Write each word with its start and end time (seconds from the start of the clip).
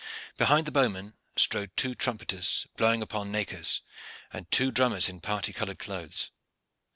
Behind 0.35 0.65
the 0.65 0.71
bowmen 0.71 1.13
strode 1.37 1.77
two 1.77 1.93
trumpeters 1.93 2.65
blowing 2.75 3.03
upon 3.03 3.31
nakirs, 3.31 3.81
and 4.33 4.49
two 4.49 4.71
drummers 4.71 5.07
in 5.07 5.21
parti 5.21 5.53
colored 5.53 5.77
clothes. 5.77 6.31